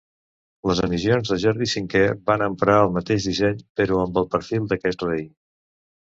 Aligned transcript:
Les 0.69 0.79
emissions 0.85 1.33
de 1.33 1.37
Jordi 1.43 1.69
V 1.91 2.01
van 2.31 2.45
emprar 2.47 2.79
el 2.87 2.91
mateix 2.97 3.29
disseny, 3.29 3.61
però 3.83 4.01
amb 4.07 4.19
el 4.25 4.27
perfil 4.35 4.67
d'aquest 4.75 5.07
rei. 5.13 5.25